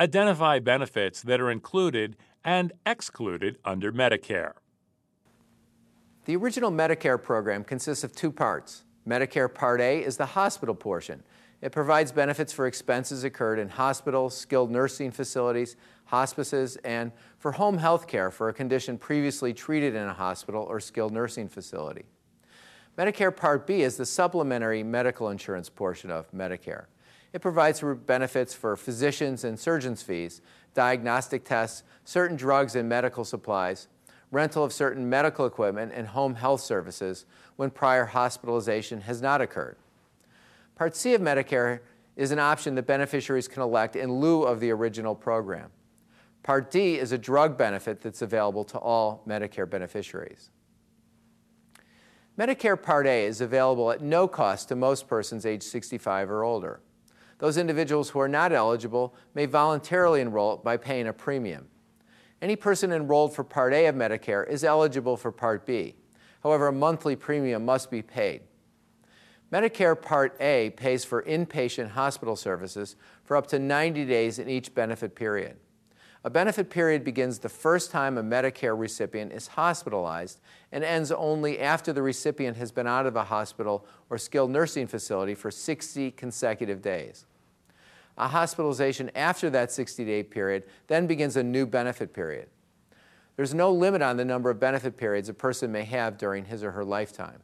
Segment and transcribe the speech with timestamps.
[0.00, 4.54] identify benefits that are included and excluded under Medicare.
[6.24, 8.84] The original Medicare program consists of two parts.
[9.06, 11.22] Medicare Part A is the hospital portion.
[11.60, 15.76] It provides benefits for expenses incurred in hospitals, skilled nursing facilities,
[16.06, 20.80] hospices, and for home health care for a condition previously treated in a hospital or
[20.80, 22.06] skilled nursing facility.
[22.96, 26.86] Medicare Part B is the supplementary medical insurance portion of Medicare.
[27.32, 30.40] It provides benefits for physicians and surgeons' fees,
[30.74, 33.88] diagnostic tests, certain drugs and medical supplies,
[34.30, 39.76] rental of certain medical equipment, and home health services when prior hospitalization has not occurred.
[40.74, 41.80] Part C of Medicare
[42.16, 45.70] is an option that beneficiaries can elect in lieu of the original program.
[46.42, 50.50] Part D is a drug benefit that's available to all Medicare beneficiaries.
[52.38, 56.80] Medicare Part A is available at no cost to most persons age 65 or older.
[57.40, 61.68] Those individuals who are not eligible may voluntarily enroll by paying a premium.
[62.42, 65.96] Any person enrolled for Part A of Medicare is eligible for Part B.
[66.42, 68.42] However, a monthly premium must be paid.
[69.50, 74.74] Medicare Part A pays for inpatient hospital services for up to 90 days in each
[74.74, 75.56] benefit period.
[76.22, 80.40] A benefit period begins the first time a Medicare recipient is hospitalized
[80.72, 84.86] and ends only after the recipient has been out of a hospital or skilled nursing
[84.86, 87.24] facility for 60 consecutive days.
[88.18, 92.48] A hospitalization after that 60 day period then begins a new benefit period.
[93.36, 96.62] There's no limit on the number of benefit periods a person may have during his
[96.62, 97.42] or her lifetime.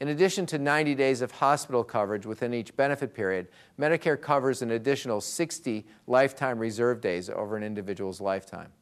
[0.00, 3.46] In addition to 90 days of hospital coverage within each benefit period,
[3.78, 8.72] Medicare covers an additional 60 lifetime reserve days over an individual's lifetime.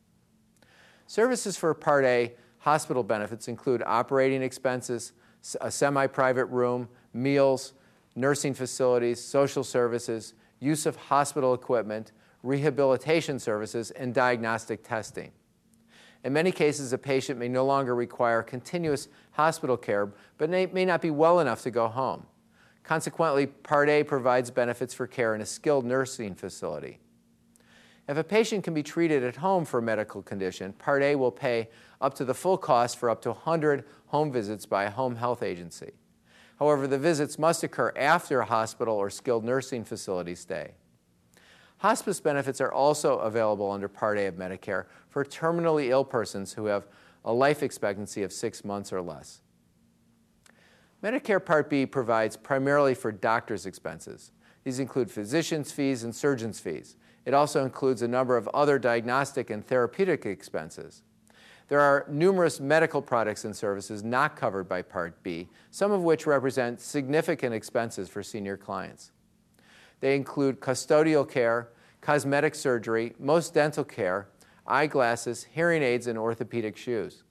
[1.06, 5.12] Services for Part A hospital benefits include operating expenses,
[5.60, 7.74] a semi private room, meals,
[8.14, 15.32] nursing facilities, social services, use of hospital equipment, rehabilitation services, and diagnostic testing.
[16.24, 21.02] In many cases, a patient may no longer require continuous hospital care, but may not
[21.02, 22.26] be well enough to go home.
[22.84, 27.00] Consequently, Part A provides benefits for care in a skilled nursing facility.
[28.08, 31.30] If a patient can be treated at home for a medical condition, Part A will
[31.30, 31.68] pay
[32.00, 35.42] up to the full cost for up to 100 home visits by a home health
[35.42, 35.92] agency.
[36.62, 40.74] However, the visits must occur after a hospital or skilled nursing facility stay.
[41.78, 46.66] Hospice benefits are also available under Part A of Medicare for terminally ill persons who
[46.66, 46.86] have
[47.24, 49.40] a life expectancy of six months or less.
[51.02, 54.30] Medicare Part B provides primarily for doctors' expenses.
[54.62, 56.94] These include physicians' fees and surgeons' fees.
[57.24, 61.02] It also includes a number of other diagnostic and therapeutic expenses.
[61.72, 66.26] There are numerous medical products and services not covered by Part B, some of which
[66.26, 69.10] represent significant expenses for senior clients.
[70.00, 71.70] They include custodial care,
[72.02, 74.28] cosmetic surgery, most dental care,
[74.66, 77.22] eyeglasses, hearing aids, and orthopedic shoes.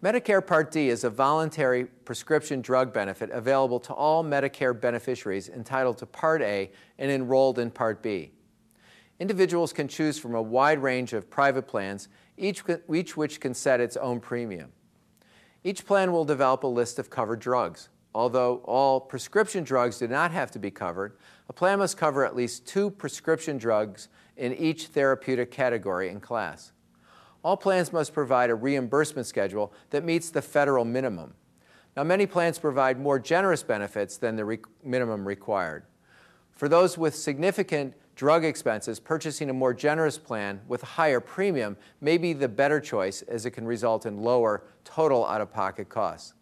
[0.00, 5.98] Medicare Part D is a voluntary prescription drug benefit available to all Medicare beneficiaries entitled
[5.98, 8.30] to Part A and enrolled in Part B.
[9.18, 12.08] Individuals can choose from a wide range of private plans,
[12.38, 12.62] each,
[12.92, 14.72] each which can set its own premium.
[15.64, 17.88] Each plan will develop a list of covered drugs.
[18.14, 21.18] Although all prescription drugs do not have to be covered,
[21.48, 26.72] a plan must cover at least two prescription drugs in each therapeutic category and class.
[27.42, 31.34] All plans must provide a reimbursement schedule that meets the federal minimum.
[31.96, 35.84] Now, many plans provide more generous benefits than the re- minimum required.
[36.52, 41.76] For those with significant drug expenses, purchasing a more generous plan with a higher premium
[42.00, 45.88] may be the better choice as it can result in lower total out of pocket
[45.88, 46.34] costs.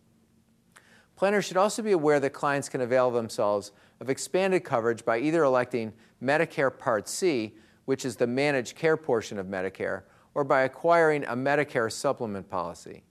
[1.16, 5.44] Planners should also be aware that clients can avail themselves of expanded coverage by either
[5.44, 5.92] electing
[6.22, 7.54] Medicare Part C,
[7.84, 13.02] which is the managed care portion of Medicare, or by acquiring a Medicare supplement policy.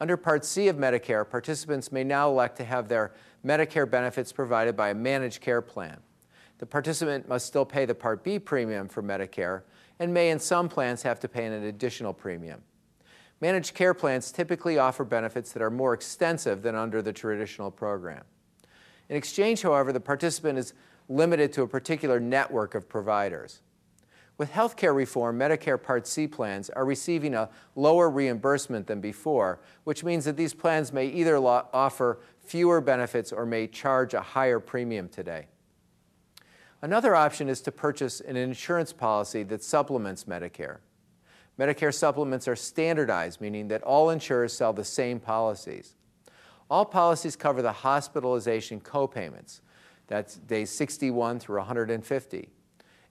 [0.00, 3.12] Under Part C of Medicare, participants may now elect to have their
[3.44, 5.98] Medicare benefits provided by a managed care plan.
[6.58, 9.62] The participant must still pay the Part B premium for Medicare
[9.98, 12.62] and may, in some plans, have to pay an additional premium.
[13.40, 18.22] Managed care plans typically offer benefits that are more extensive than under the traditional program.
[19.08, 20.74] In exchange, however, the participant is
[21.08, 23.60] limited to a particular network of providers.
[24.38, 30.04] With healthcare reform, Medicare Part C plans are receiving a lower reimbursement than before, which
[30.04, 35.08] means that these plans may either offer fewer benefits or may charge a higher premium
[35.08, 35.46] today.
[36.82, 40.78] Another option is to purchase an insurance policy that supplements Medicare.
[41.58, 45.94] Medicare supplements are standardized, meaning that all insurers sell the same policies.
[46.68, 49.60] All policies cover the hospitalization copayments.
[50.08, 52.48] That's days 61 through 150.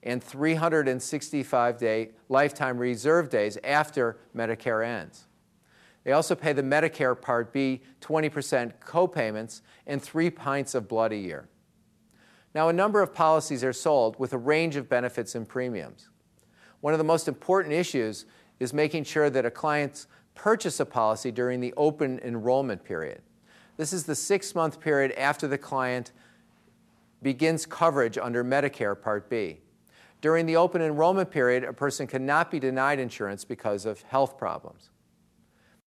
[0.04, 5.28] and 365 day lifetime reserve days after Medicare ends.
[6.04, 11.16] They also pay the Medicare Part B 20% copayments and three pints of blood a
[11.16, 11.48] year.
[12.54, 16.08] Now, a number of policies are sold with a range of benefits and premiums.
[16.80, 18.26] One of the most important issues
[18.60, 23.22] is making sure that a client's purchase a policy during the open enrollment period.
[23.76, 26.12] This is the six month period after the client
[27.22, 29.60] begins coverage under Medicare Part B.
[30.20, 34.90] During the open enrollment period, a person cannot be denied insurance because of health problems.